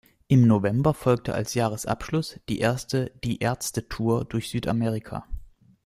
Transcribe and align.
Im 0.27 0.47
November 0.47 0.95
folgte 0.95 1.35
als 1.35 1.53
Jahresabschluss 1.53 2.39
die 2.49 2.57
erste 2.57 3.11
Die-Ärzte-Tour 3.23 4.25
durch 4.25 4.49
Südamerika. 4.49 5.27